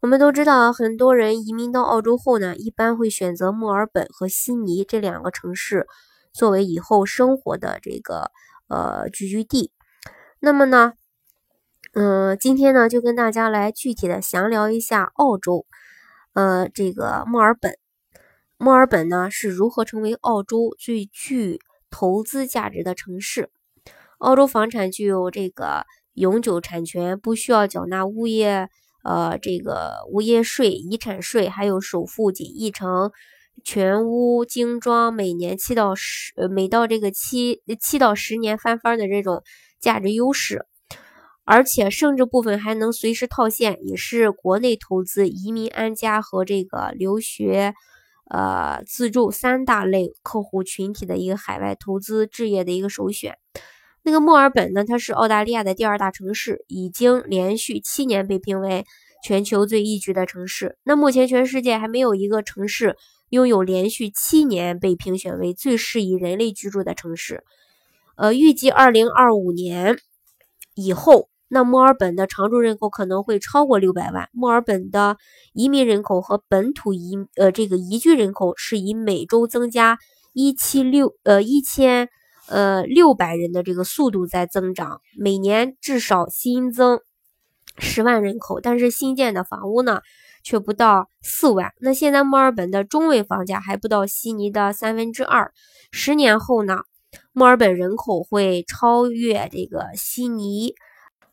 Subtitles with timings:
[0.00, 5.86] 我们都知道，很多人移民到澳洲后呢，一般会选择墨尔本和悉尼这两个城市
[6.34, 8.30] 作为以后生活的这个
[8.68, 9.72] 呃聚居地。
[10.38, 10.92] 那么呢，
[11.94, 15.64] 嗯，今天呢就跟大家来具体的详聊一下澳洲，
[16.34, 17.78] 呃，这个墨尔本。
[18.58, 21.58] 墨尔本呢是如何成为澳洲最具
[21.90, 23.48] 投资价值的城市？
[24.18, 28.68] 澳洲房产具有这个永久产权，不需要缴纳物业。
[29.06, 33.12] 呃，这个物业税、遗产税，还有首付仅一成，
[33.62, 39.44] 全屋精装，每年七到十，呃每到这个七七到十年翻番的这种
[39.78, 40.66] 价值优势，
[41.44, 47.74] 而且甚至部分还能随时套现，也是国内投资、移民安家和这个留学，
[48.28, 53.38] 呃，自住三大类客户群体的一个海外投资置业的一个首选。
[54.06, 58.86] 那个墨尔本呢，它是澳大利亚的第二大城市，已经连续七年被评为
[59.24, 60.78] 全球最宜居的城市。
[60.84, 62.96] 那目前全世界还没有一个城市
[63.30, 67.42] 拥有连续七年被评选为最适宜人类居住的城市。
[68.16, 69.98] 呃，预计二零二五年
[70.76, 74.28] 以后，那墨尔本的常住人口可能会超过六百万。
[74.32, 75.16] 墨尔本的
[75.52, 79.98] 移民人口和本土移呃这个移居人口是以每周增加
[80.32, 82.08] 一七六呃一千。
[82.48, 87.00] 呃，六百人的这个速度在增长，每年至少新增
[87.76, 90.00] 十万人口，但是新建的房屋呢，
[90.44, 91.72] 却不到四万。
[91.80, 95.52] 那现在墨尔本的中位房价还不到悉尼的三分之二，
[95.90, 96.82] 十年后呢，
[97.32, 100.74] 墨尔本人口会超越这个悉尼，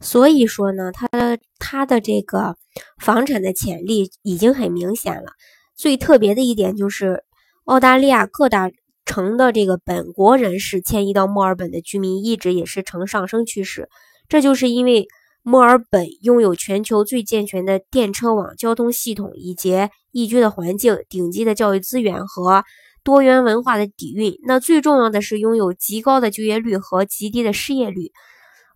[0.00, 2.56] 所以说呢，它的它的这个
[2.98, 5.32] 房产的潜力已经很明显了。
[5.76, 7.22] 最特别的一点就是
[7.64, 8.70] 澳大利亚各大。
[9.04, 13.88] 城的这个本国人士迁移到墨尔本的居民一直也是呈上升趋势，
[14.28, 15.06] 这就是因为
[15.42, 22.64] 墨尔本拥有全球最健全的电车网、交通系统以及宜居的环境、顶级的教育资源和
[23.02, 24.38] 多元文化的底蕴。
[24.46, 28.12] 那最重要的是拥有极高的就业率和极低的失业率。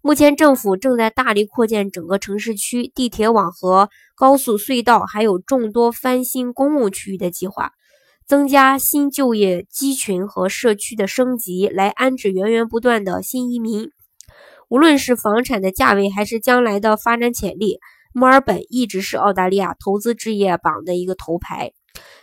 [0.03, 7.73] 目前政府正在大力扩建整个城市区，地铁网和高速隧道，还有众多翻新公共区域的计划。
[8.27, 13.91] 增加新就业机群和社区的升级，来安置源源不断的新移民。
[14.69, 17.79] 无论是房产的价位，还是将来的发展潜力，
[18.13, 21.71] 墨尔本一直是澳大利亚投资置业榜的一个头牌。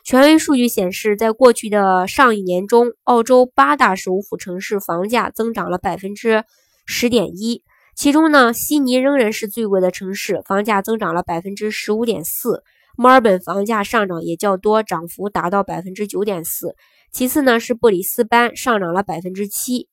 [0.03, 6.43] 权威数据显示，在过去的上一年中，澳洲八大首府城市房价增长了百分之
[6.85, 7.63] 十点一，
[7.95, 12.61] 其中呢，悉尼仍然是最贵的城市，房价增长了百分之十五点四。
[12.95, 16.75] 墨尔本房价上涨也较多，涨幅达到百分之九点四。
[17.11, 19.87] 其次呢是布里斯班上涨了百分之七。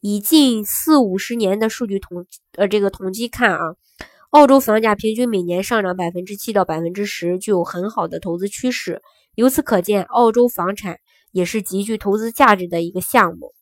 [0.00, 2.24] 以近四五十年的数据统
[2.56, 3.60] 呃这个统计看啊，
[4.30, 9.02] 澳洲房价平均每年上涨百分之七到百分之十，具有很好的投资趋势。
[9.34, 10.98] 由此可见，澳洲房产
[11.32, 13.52] 也是极具投资价值的一个项目。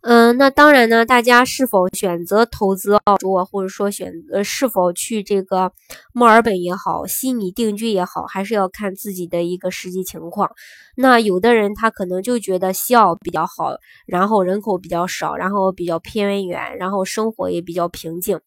[0.00, 5.72] 嗯，那当然呢，大家是否选择投资澳洲啊，或者说选呃是否去这个
[6.12, 10.52] 墨尔本也好，悉尼定居也好，还是要看自己的一个实际情况。
[10.96, 13.72] 那有的人他可能就觉得西澳比较好，
[14.06, 18.40] 然后人口比较少，然后比较偏远，然后生活也比较平静。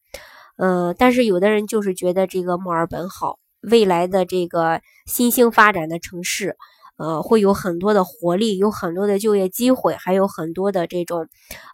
[0.57, 6.55] 嗯，但是有的人就是觉得这个墨尔本好，未来的这个新兴发展的城市。
[6.97, 11.27] 呃，会有很多的活力，有很多的就业机会，还有很多的这种，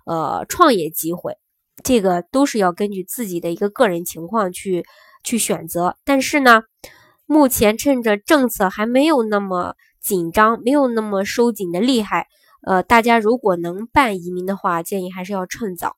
[0.05, 1.37] 呃，创业机会，
[1.83, 4.85] 这个都是要根据自己的一个个人情况去
[5.23, 5.97] 去选择。
[6.05, 6.63] 但是呢，
[7.25, 12.27] 目前趁着政策还没有那么紧张，没有那么收紧的厉害，
[12.65, 15.97] 呃，大家如果能办移民的话，建议还是要趁早。